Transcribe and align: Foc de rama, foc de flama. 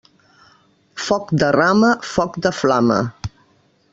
Foc 1.07 1.33
de 1.43 1.51
rama, 1.57 1.91
foc 2.15 2.41
de 2.47 2.55
flama. 2.63 3.01